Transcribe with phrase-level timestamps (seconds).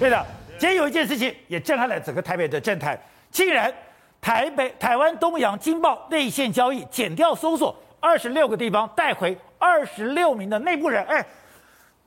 [0.00, 0.26] 对的，
[0.58, 2.98] 今天有一件事情也震撼了整个台北的政坛，
[3.30, 3.70] 竟然
[4.18, 11.04] 台北台湾东洋金报内线交易，剪掉搜索二十六个地方，带回二十六名的内部人。
[11.04, 11.22] 哎，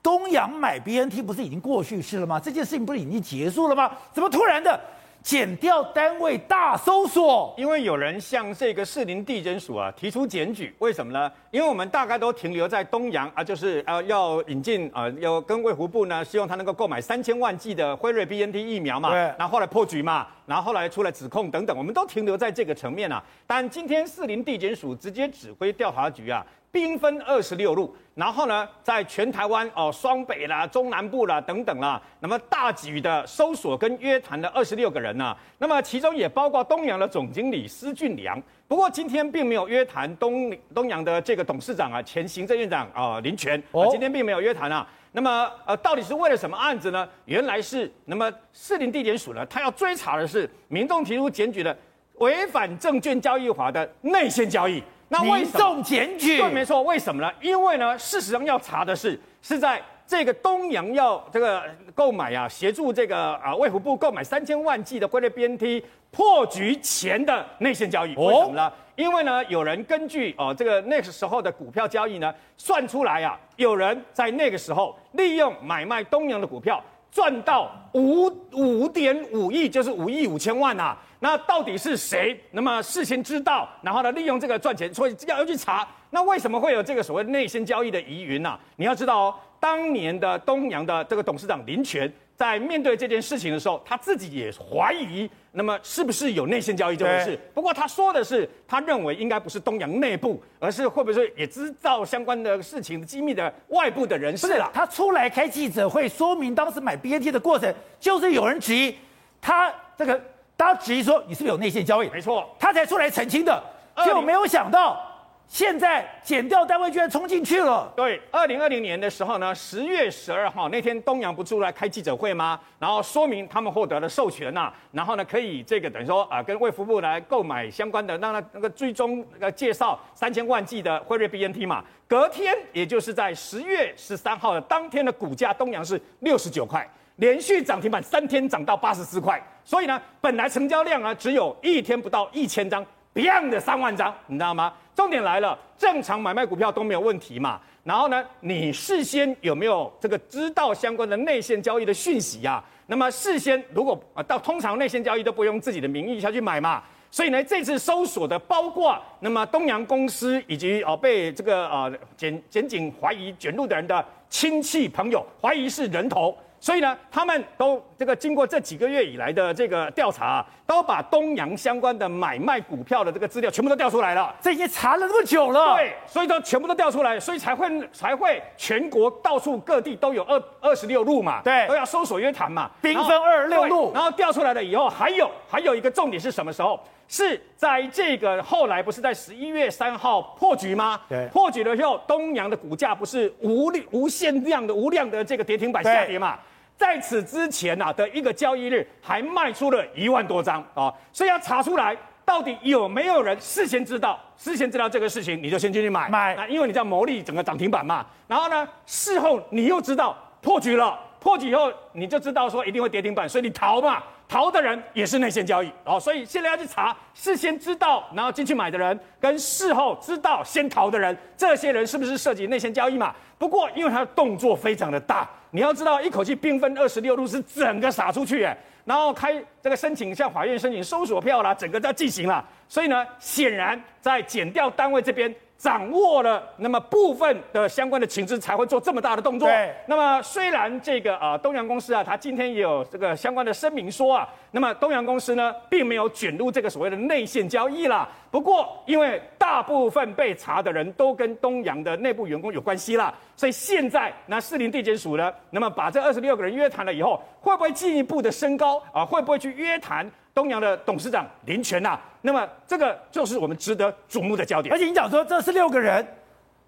[0.02, 2.40] 东洋买 BNT 不是已经过去式了吗？
[2.40, 3.92] 这件事情不是已经结束了吗？
[4.12, 4.82] 怎么突然的？
[5.24, 11.32] 检调单位大搜索，因为有人向这个士林地检署啊提出检举，为什么呢？
[11.50, 23.24] 因为我们大概都停留在东洋啊，就是呃要引进啊，要跟卫福部呢，希望他能够购买三千万剂的辉瑞 BNT 疫苗嘛，对，然后后来破局嘛，然后后来出来指控等等，我们都停留在这个层面啊。
[23.48, 26.46] 但今天士林地检署直接指挥调查局啊。
[26.74, 38.42] 兵分二十六路，然后呢，在全台湾哦，双北啦、中南部啦等等啦，那么大举的搜索跟约谈的二十六个人呢、啊，那么其中也包括东洋的总经理施俊良。
[38.68, 44.88] 不过今天并没有约谈东东洋的这个董事长啊，前行政院长啊林权，哦，今天并没有约谈啊。
[45.12, 47.08] 那么呃，到底是为了什么案子呢？
[47.26, 51.78] 原来是那么士林地检署呢，他要追查的是民众提出检举的
[52.16, 54.82] 违反证券交易法的内线交易。
[55.14, 55.84] 那为什么？
[55.84, 56.82] 检举对，没错。
[56.82, 57.32] 为什么呢？
[57.40, 68.16] 因为呢，事实上要查的是，是在这个东阳要这个购买啊，协助这个啊卫福部购买三千万剂的辉瑞 BNT 破局前的内线交易。
[68.16, 68.68] 为什么呢？
[68.68, 80.98] 哦、因为呢，有人根据哦这个那个时候的股票交易呢，算出来啊，有人在那个时候利用买卖东阳的股票赚到五五点五亿，就是五亿五千万啊。
[81.20, 82.38] 那到底是谁？
[82.52, 85.88] 那么事先知道，然后呢，利用这个赚钱，所以要要去查。
[86.10, 88.60] 那为什么会有这个所谓内线交易的疑云呢？
[88.76, 97.40] 你要知道哦，当年的东阳的这个董事长林权在面对这件事情的时候，他自己也怀疑，那么是不是有内线交易这回事？
[97.54, 104.48] 不过他说的是，他认为应该不是东洋内部，而是会不会也知道相关的事情机密的外部的人士。
[104.48, 108.96] 是啦，他出来开记者会说明当时买 BNT 的过程，就是有人质疑
[109.42, 110.20] 他这个。
[110.56, 113.62] 他质疑说：“你是不是有内线交易？”没错，他才出来澄清的。
[114.06, 115.04] 就没有想到，
[115.48, 117.92] 现在减掉单位居然冲进去了。
[117.96, 122.60] 对，二零二零年的时候呢，十月十二号那天，东阳不出来开记者会吗？
[122.80, 131.84] 然后说明他们获得了授权呐、然后呢，可以这个等于说啊，跟卫福部来购买相关的，让那那个最终那个介绍三千万剂的辉瑞 BNT 嘛。
[132.08, 136.88] 隔天，也就是在十月十三号的当天的股价，东阳是六十九块。
[137.18, 144.74] 连续涨停板三天涨到八十四块，所以呢，本来成交量呢只有一天不到一千张，Beyond 的三万张，你知道吗？
[144.96, 147.60] 重点来了，正常买卖股票都没有问题嘛。
[147.84, 152.64] 然后呢，你事先有没有这个知道相关的内线交易的讯息呀、啊？
[152.88, 156.84] 那么事先如果啊，到通常内线交易都不用自己的名义下去买嘛。
[157.10, 166.36] 所以呢，这次搜索的包括那么东洋公司以及哦被这个啊检检警怀疑卷入的人的亲戚朋友，怀疑是人头。
[166.64, 174.34] 所以呢，他们都这个经过这几个月以来的这个调查啊，都把东洋相关的买卖股票的这个资料全部都调出来了。
[174.40, 186.80] 这已经查了那么久了，对，所以都全部都调出来，所以才会才会全国到处各地都有二二十六路嘛，对，都要搜索约谈嘛，兵分二十六路，然后调出来了以后，还有还有一个重点是什么时候？
[187.10, 190.98] 是在这个后来不是在十一月三号破局吗？
[191.10, 196.40] 对，破局了以后，东阳的股价不是无量无限量的无量的这个跌停板下跌嘛？
[196.84, 201.96] 在此之前呐的一个交易日，还卖出了一万多张啊，所以要查出来
[202.26, 208.06] 到底有没有人事先知道，事先知道这个事情，你就先进去买买啊，因为你在牟利整个涨停板嘛。
[208.28, 216.00] 然后呢，事后你又知道破局了，破局以后你就知道说一定会跌停板，所以你逃嘛，逃的人也是内线交易哦。
[216.00, 223.14] 所以现在要去查事先知道然后进去买的人，跟事后知道先逃的人，这些人是不是涉及内线交易嘛？
[223.38, 225.30] 不过因为他的动作非常的大。
[225.52, 232.44] 你要知道，一口气兵分二十六路，是整个撒出去，哎，然后开这个申请向法院申请搜索票啦，整个在进行了。
[232.68, 235.32] 所以呢，显然在减调单位这边。
[235.64, 239.48] 掌握了那么部分的相关的情资，才会做这么大的动作。
[239.86, 248.06] 那么虽然这个啊东洋公司啊，它今天也有这个相关的声明说啊，那么东洋公司呢，并没有卷入这个所谓的内线交易啦。
[248.30, 259.06] 不过因为大部分被查的人都跟东洋的内部员工有关系啦，所以现在那士林地检署呢，那么把这二十六个人约谈了以后，会不会进一步的升高啊？
[259.06, 260.12] 会不会去约谈？
[260.34, 264.74] 东洋的董事长林权呐、啊，那么这个就是我们值得瞩目的焦点。
[264.74, 266.06] 而且你讲说这是六个人，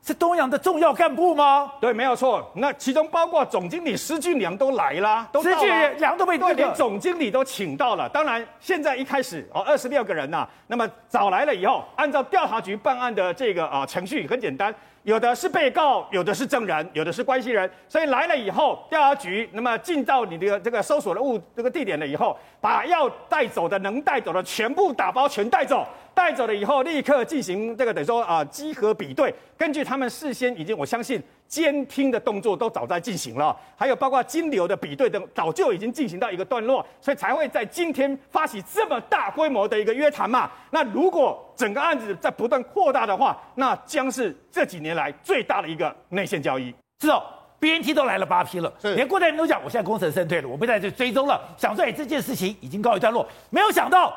[0.06, 1.72] 是东洋的重要干部吗？
[1.82, 2.48] 对，没有错。
[2.54, 5.68] 那其中包括总经理施俊良都来了，都施俊
[5.98, 8.08] 良都被对，连总经理都请到了。
[8.10, 14.72] 当然，现在一开始哦，二十六个人呐、啊，那么找来了以后，按照调查局办案的这个啊程序很简单，
[15.02, 17.68] 有的是被告，有的是证人，有的是关系人。
[17.90, 25.84] 所以来了以后，调查局那么进到你的这个搜索的物这个地点了以后，把要带走的、能带走的全部打包全带走。
[26.16, 29.36] 带走了以后，立刻进行这个等于说啊，稽核比对。
[29.58, 40.50] 根据他们事先已经，我相信监听的动作都早在进行了，还有包括金流的比对等，早就已经进行到一个段落，所以才会在今天发起这么大规模的一个约谈嘛。
[40.72, 46.74] 那如果整个案子在不断扩大的话，那将是这几年来最大的一个内线交易。
[47.02, 47.22] 是哦
[47.60, 54.16] ，BNT 都来了八批了，连郭台铭都讲，我现在功成身退了，我不再去追踪了，想说，这件事情已经告一段落，没有想到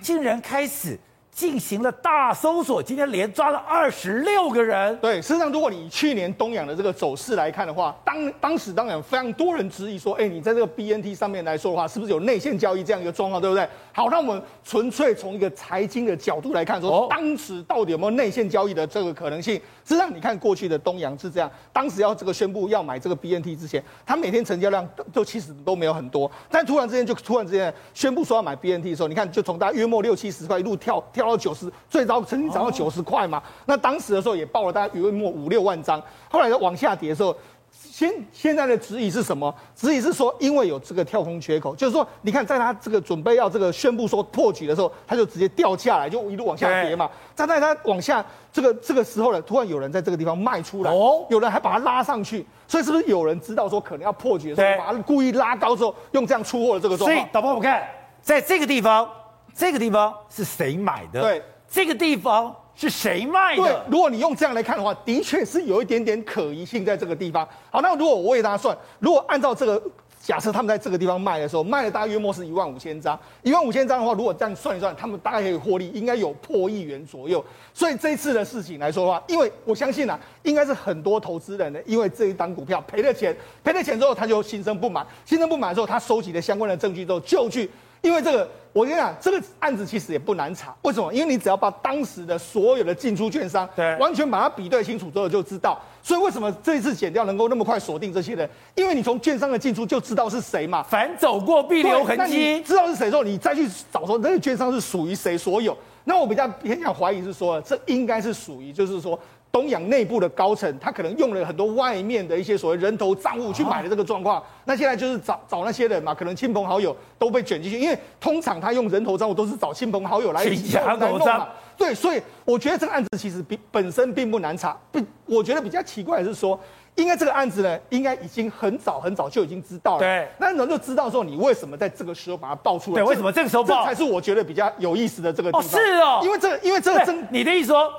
[0.00, 0.96] 竟然开始。
[1.36, 4.96] 进行了大搜索，今天连抓了二十六个人。
[5.02, 13.68] 对，事实上，如果你去年东阳的这个走势来看的话，当当时当然非常多人质疑说，哎，你在这个 BNT 上面来说的话，是不是有内线交易这样一个状况，对不对？
[13.92, 19.56] 好，那我们纯粹从一个财经的角度来看说，说当时到底有没有内线交易的这个可能性？
[19.84, 31.25] 实际上，你看过去的东阳是这样，当时要这个宣布要买这个 BNT 之前，他每天成交量都都其实都没有很多，但突然之间就突然之间宣布说要买 BNT 的时候，你看就从大约莫六七十块一路跳跳。
[31.28, 33.42] 到九十，最早曾经涨到九十块嘛？
[33.66, 37.36] 那当时的时候也报了大概约莫五六万张，后来往下跌的时候，
[37.70, 39.54] 现现在的质疑是什么？
[39.74, 47.10] 质疑是说，因为有这个跳空缺口，就是说，你看在他这个准备要这个宣布说破局的时候，他就直接掉下来，就一路往下跌嘛。
[47.34, 57.18] 站在他往下这个这个时候呢，突然有人在这个地方卖出来，哦，有人还把它拉上去，所以是不是有人知道说可能要破局的时候，把它故意拉高之后，用这样出货的这个状况？
[57.18, 57.82] 所以导播，我们看
[58.22, 59.08] 在这个地方。
[59.56, 61.22] 这个地方是谁买的？
[61.22, 63.62] 对，这个地方是谁卖的？
[63.62, 67.48] 对，如果你用这样来看的话，的确是有一点点可疑性在这个地方。
[67.70, 69.82] 好，那如果我为大家算，如果按照这个
[70.20, 77.42] 假设，他们在这个地方卖的时候，卖了大约莫是一万五千张，一万五千张的话，如果这样算一算，他们大概可以获利，应该有破亿元左右。
[77.72, 87.70] 所以这一次的事情来说的话，因为我相信啊，应该是很多投资人呢，因为这一档股票赔了钱，赔了钱之后，他就心生不满，心生不满之后，他收集了相关的证据之后，就去。
[88.06, 90.72] 因为这个，我跟你讲，这个案子其实也不难查。
[90.82, 91.12] 为什么？
[91.12, 95.80] 因为你只要把当时的所有的进出券商，对，完全把它比对清楚之后，就知道。
[96.02, 98.48] 所以为什么这一次减掉能够那么快锁定这些人？
[98.76, 100.84] 因为你从券商的进出就知道是谁嘛。
[100.84, 102.60] 凡走过必留痕迹。
[102.62, 105.76] 知道是谁之后，你再去找说那个券商是属于谁所有。
[106.04, 109.18] 那我比较偏向怀疑是说，这应该是属于，就是说。
[109.56, 114.42] 东阳内部的高层，他可能用了很多外面的一些所谓人头账户去买的这个状况。
[114.66, 121.48] 那现在就是找找那些人嘛，可能亲朋好友都被卷进去，因为通常他用人头账户都是找亲朋好友来来弄嘛。
[121.74, 124.76] 对，所以我觉得这个案子其实比本身并不难查。
[124.92, 126.58] 不，我觉得比较奇怪的是说，
[126.96, 130.00] 应该这个案子呢，应该已经很早很早就已经知道了。
[130.00, 132.96] 对，那人就知道说你为什么在这个时候把它爆出来？
[132.96, 133.80] 对，为什么这个时候爆？
[133.80, 135.66] 这才是我觉得比较有意思的这个地方。
[135.66, 137.90] 哦，是哦，因为这个，因为这个真，你的意思说？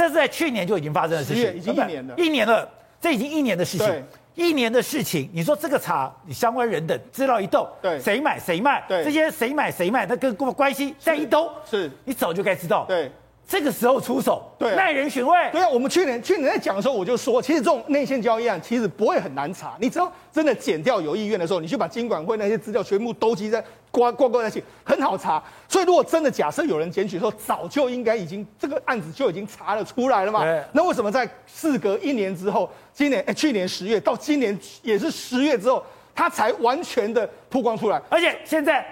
[0.00, 2.66] 这是在去年就已经发生的事情，已经一年了，一年了，
[2.98, 4.04] 这已经一年的事情，
[4.34, 5.28] 一年的事情。
[5.30, 11.90] 你说这个茶，你相关人等资料一动，对，谁买谁卖，对，这些谁买谁卖，那跟关系再一兜，是。
[12.06, 13.12] 你早就该知道，对。
[13.50, 15.36] 这个时候出手，对，耐人寻味。
[15.50, 19.76] 对啊，我们去年去年在讲的时候，我就说，其实这种内线交易案其实不会很难查。
[19.80, 23.60] 你只要真的剪掉有意愿的时候，你去把金管会那些资料全部都集在
[23.90, 25.42] 挂挂钩在一起，很好查。
[25.68, 30.44] 所以如果真的假设有人检举说，早就应该已经这个案子就已经查了出来了嘛？
[30.44, 38.00] 对那为什么在事隔一年之后，今年哎去年十月到今年也是十月之后，他才完全的曝光出来？
[38.08, 38.80] 而且现在《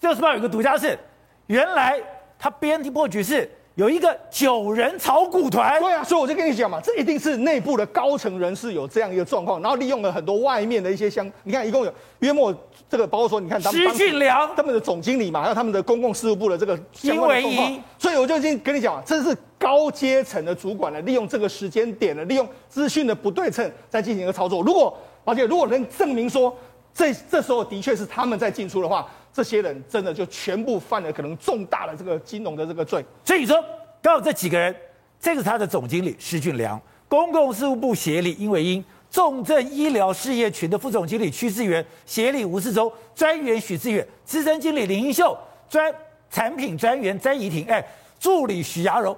[0.00, 0.98] 自由时报》有个独家是，
[1.46, 1.96] 原来
[2.36, 3.48] 他 BNT 破局是。
[3.76, 12.54] 有一个九人炒股团，对啊，所以我就跟你讲嘛，这一定是内部的高层人士有这样一个状况，然后利用了很多外面的一些相，你看一共有约莫
[12.90, 24.62] 这个，包括说你看他们施俊良他们的总经理嘛，还有他们的公共事务部的这个相关的状况，所以我就已经跟你讲啊，这是高阶层的主管呢，利用这个时间点呢，利用资讯的不对称在进行一个操作。
[24.62, 26.54] 如果而且如果能证明说
[26.92, 29.08] 这这时候的确是他们在进出的话。
[29.32, 33.62] 这些人真的就全部犯了可能重大的这个金融的这个罪，所以说
[34.02, 34.74] 刚好这几个人，
[35.20, 45.36] 这是他的总经理施俊良，公共事务部协理殷伟英，重症医疗事业群的副总经理屈志源，协理吴世忠，专员许志远，资深经理林英秀，
[45.68, 45.92] 专
[46.30, 47.84] 产品专员詹怡婷，哎，
[48.18, 49.16] 助理许雅柔，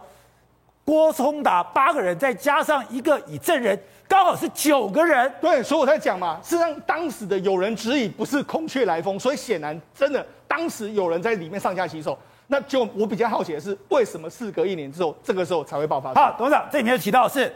[0.84, 3.78] 郭聪达八个人，再加上一个以证人。
[4.08, 12.18] 刚好是九个人，对，所以我在讲嘛，事实上当时的有人质疑不是空穴来风，所以显然真的当时有人在里面上下其手。
[12.48, 16.12] 那就我比较好奇的是，为什么事隔一年之后，这个时候才会爆发？
[16.12, 17.50] 好，董事长，这里面提到是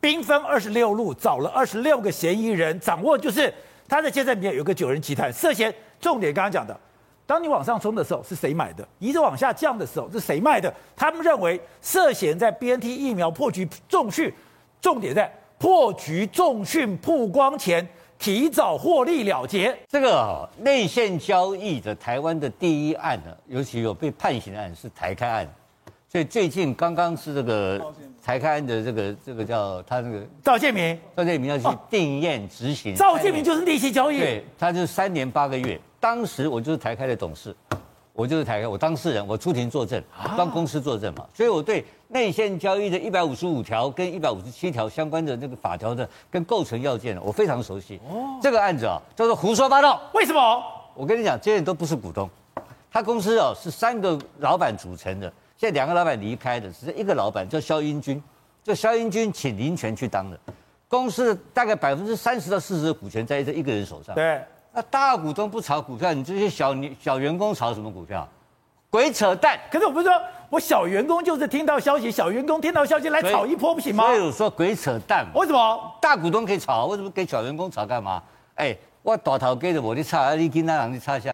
[0.00, 3.52] 兵分二十六路，找了二十六个嫌疑人，掌握就是
[3.86, 6.76] 他的监证里面有个九人集团涉嫌，重点刚刚讲的，
[7.32, 8.86] 当你往上冲的时候是谁买的？
[8.98, 10.70] 一直往下降的时候是谁卖的？
[10.94, 14.30] 他们认为涉嫌在 BNT 疫苗破局重讯，
[14.82, 19.74] 重点在破局重讯曝光前提早获利了结。
[19.88, 25.48] 这个、哦、内线交易的台湾的第一案呢，尤其有被判刑的案是台开案。
[26.10, 27.82] 所以最近刚刚是这个
[28.22, 32.94] 台开案的这个这个叫他那个赵建明，赵建明要去定验执行。
[32.94, 35.80] 赵建明就是内线交易，对，他就是三年八个月。
[36.02, 37.54] 当时我就是台开的董事，
[38.12, 40.02] 我就是台开，我当事人，我出庭作证，
[40.36, 41.24] 帮公司作证嘛。
[41.32, 48.00] 所以我对内线交易的一百五十五条跟一百五十七条相关的那个法条的跟构成要件，我非常熟悉。
[48.10, 50.02] 哦，这个案子啊叫做胡说八道。
[50.12, 50.60] 为什么？
[50.96, 52.28] 我跟你讲，这些人都不是股东，
[52.90, 55.32] 他公司啊是三个老板组成的。
[55.56, 58.20] 现在两个老板离开的，只是一个老板叫萧英军，
[58.64, 60.36] 这萧英军请林权去当的，
[60.88, 64.12] 公司大概百分之三十到四十的股权在这一个人手上。
[64.16, 64.42] 对，
[64.72, 68.26] 那大股东不炒股票，你这些小小员工炒什么股票？
[68.90, 69.58] 鬼扯淡！
[69.70, 74.04] 可是我不是说我小员工就是听到消息，小员工听到消息来炒一波不行吗？
[74.04, 75.26] 所以我说鬼扯淡。
[75.34, 75.92] 为什么？
[76.00, 78.22] 大股东可以炒，为什么给小员工炒干嘛？
[78.56, 81.32] 哎，我大头给的我的差，你跟那让你差下，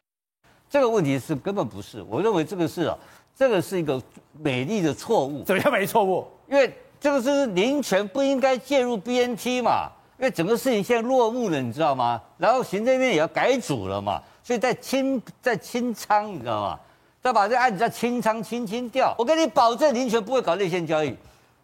[0.70, 2.02] 这个问题是根本不是。
[2.08, 2.96] 我认为这个是啊。
[3.36, 4.02] 这个是一个
[4.32, 6.26] 美丽的错误，怎么样美错误？
[6.48, 12.20] 因为这个是林权不应该介入 BNT 嘛，因为整个事情现在落幕了，你知道吗？
[12.36, 16.78] 然后行政院也要改组了嘛，所以在清在清仓，你知道吗？
[17.22, 19.14] 再把这案子再清仓清清掉。
[19.18, 21.14] 我跟你保证，林权不会搞内线交易，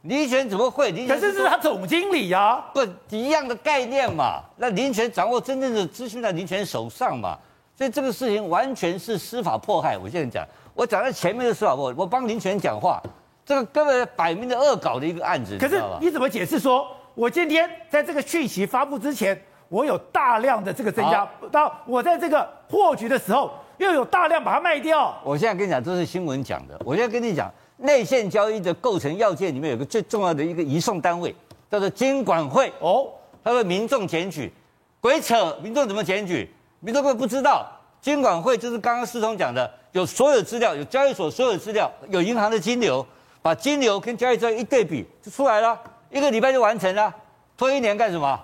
[0.03, 0.91] 林权怎么会？
[0.91, 4.41] 林全可是是他总经理呀、啊，不一样的概念嘛。
[4.57, 7.39] 那林权掌握真正的资讯在林权手上嘛，
[7.77, 9.99] 所以这个事情完全是司法迫害。
[9.99, 10.47] 我现在讲。
[10.75, 13.01] 我讲在前面的司法迫害我帮林权讲话，
[13.47, 15.57] 这个根本摆明的恶搞的一个案子。
[15.57, 25.17] 可是你怎么解释说，我今天在这个讯息发布之前，我有大量的这个增加，到我在这个破局的时候又有大量把它卖掉。
[25.25, 26.81] 我现在跟你讲，这是新闻讲的。
[26.85, 31.35] 我现在跟你讲，内线交易的构成要件里面有个最重要的一个移送单位，
[31.71, 32.73] 叫做监管会。
[32.81, 33.09] 哦，
[33.45, 34.53] 他说民众检举，
[35.01, 36.53] 鬼扯，民众怎么检举？
[36.81, 37.67] 民众会不知道，
[38.01, 39.71] 监管会就是刚刚思彤讲的。
[39.93, 43.07] 有所有资料，有交易所所有资料，有银行的金流，
[43.41, 45.79] 把金流跟交易资料一对比就出来了，
[46.15, 47.13] 一个礼拜就完成了，
[47.57, 48.41] 拖一年干什么？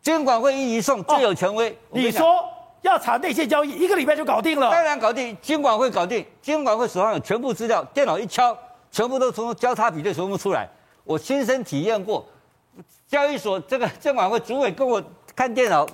[0.00, 1.70] 监管会一移送最有权威。
[1.70, 2.42] 哦、你，你说
[2.80, 4.70] 要查内线交易，一个礼拜就搞定了？
[4.70, 8.56] 当然搞定，监管会搞定，监管会手上有全部资料，电脑一敲，
[8.90, 10.66] 全部都从交叉比对全部出来。
[11.04, 12.26] 我亲身体验过，
[13.06, 15.02] 交易所这个 监管会主委跟我
[15.36, 15.86] 看电脑。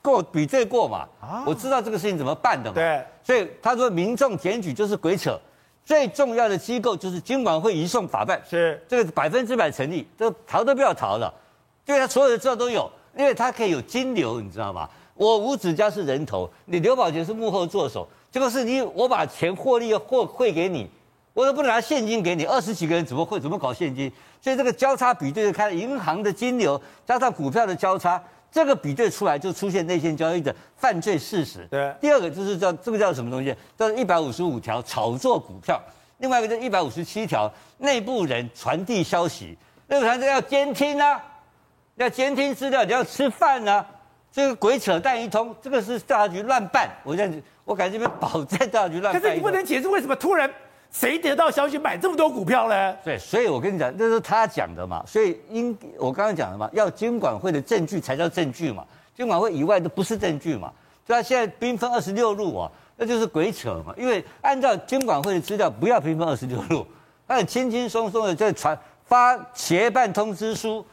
[0.00, 1.08] 跟我比对过嘛？
[1.20, 2.74] 啊，我知道这个事情怎么办的嘛。
[2.74, 5.38] 对，所以他说民众检举就是鬼扯，
[5.88, 11.32] 最重要的机构就是金管会移送法办，是这个百分之百成立，这逃都不要逃了，
[11.82, 14.86] 对他所有的资料都有，因为他可以有金流，你知道吗？
[15.14, 20.90] 我吴子嘉是人头，你刘宝杰是幕后作手，结果是你我把钱获利获汇给你，
[21.32, 24.12] 我都不能拿现金给你，二十几个人怎么会怎么搞现金？
[24.42, 28.22] 所以这个交叉比对就看银行的金流加上股票的交叉。
[28.50, 31.66] 这个比对出来就出现内线交易的犯罪事实。
[31.70, 33.54] 对，第二个就是叫这个叫什么东西？
[33.76, 35.80] 叫一百五十五条炒作股票。
[36.18, 39.56] 另外一个叫一百五十七条内部人传递消息。
[39.86, 41.22] 内部传递要监听啊，
[41.96, 43.86] 要监听资料，你要吃饭啊。
[44.32, 46.90] 这个鬼扯淡一通，这个是调查局乱办。
[47.04, 47.30] 我在
[47.64, 49.22] 我感觉这边保证调查局乱办。
[49.22, 50.50] 可是你不能解释为什么突然。
[50.90, 52.96] 谁得到消息买这么多股票呢？
[53.04, 55.04] 对，所以我跟你讲，这是他讲的嘛。
[55.06, 60.72] 所以应我刚刚讲的嘛，要监管会的证据才叫证据嘛，监管会以外的不是证据嘛。
[61.06, 63.94] 对啊，现在兵分二十六路啊，那就是鬼扯嘛。
[63.96, 66.86] 因为按照监管会的资料，不要兵分二十六路，
[67.26, 70.84] 他很轻轻松松的在传发协办通知书，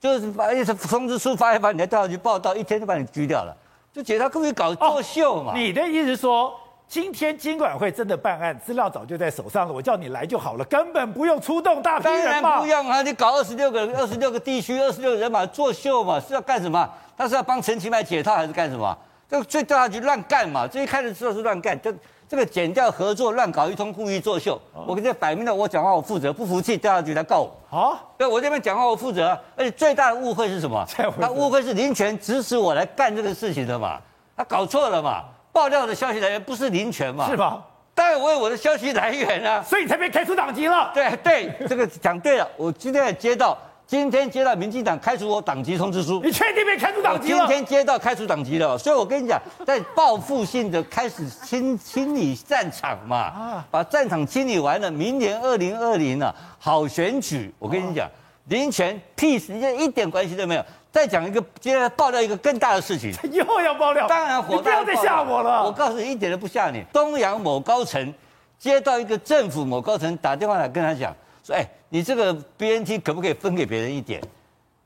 [0.00, 3.56] 就是把一通知书发一发，你来调查局报道，一天就把你拘掉了，
[3.92, 5.52] 就觉得他故意搞作秀嘛。
[5.52, 6.54] 哦，你的意思说？
[6.86, 12.42] 今天金管会真的办案，资料早就在手上了，我叫你来就好了，根本不用出动大批人马。
[12.42, 16.88] 当然不用啊，你搞二十六个、二十六个地区、二十六个人马作秀嘛，是要干什么？
[17.16, 18.96] 他是要帮陈其迈解套还是干什么？
[19.28, 20.68] 这个最调查局乱干嘛？
[20.68, 21.92] 这一开始知道是乱干，这
[22.28, 24.54] 这个检调合作乱搞一通，故意作秀。
[24.72, 27.56] 哦、我跟你摆明了，我讲话我负责，不服气调查局来告我。
[27.68, 30.86] 好、哦，对我这边讲话我负责，而且最大的误会是什么？
[31.20, 33.98] 他误会是林权指使我来干这个事情的嘛？
[34.36, 35.24] 他搞错了嘛？
[35.54, 37.30] 爆料的消息来源不是林权嘛？
[37.30, 37.62] 是吧？
[37.94, 40.90] 当然我有我的消息来源啊，所以才被开除党籍了。
[40.92, 42.48] 对对，这个讲对了。
[42.56, 43.56] 我今天也接到，
[43.86, 46.20] 今天接到民进党开除我党籍通知书。
[46.24, 47.38] 你确定被开除党籍了？
[47.38, 57.54] 今天接到开除党籍了，所以我跟你讲，在报复性的开始清清理战场嘛，啊，把战场清理完了，明年二零二零了，好选举。
[57.60, 58.10] 我跟你讲，
[58.46, 60.64] 林全屁事，一点关系都没有。
[60.94, 65.64] 再讲一个，接下来爆料一个更大的事情， 又要爆料，当然火大，你不要再吓我了。
[65.64, 66.84] 我告诉你，一点都不吓你。
[66.92, 68.14] 东阳某高层
[68.56, 74.22] 接到一个政府某高层打电话来跟他讲，说：“哎，你这个 BNT 可不可以分给别人一点？”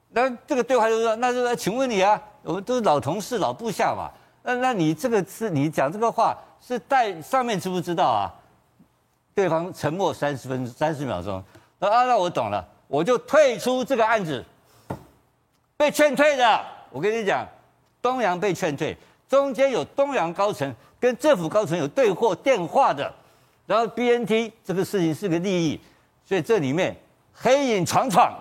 [0.09, 4.11] 那这个对话就是说，那就说，请问你啊，我们都是老同事、老部下嘛，
[4.43, 8.33] 那那你这个是你讲这个话是带上面知不知道啊？
[9.35, 11.45] 对方沉默三十分三十秒钟，
[11.79, 14.43] 说啊，那我懂了，我就退出这个案子。
[15.79, 17.47] 被劝退的，我跟你讲，
[18.03, 18.97] 东阳被劝退，
[19.29, 23.15] 中间有东阳高层跟政府高层有对货电话的，
[23.65, 25.81] 然后 BNT 这个事情是个利益，
[26.25, 26.97] 所以这里面
[27.33, 28.35] 黑影闯闯。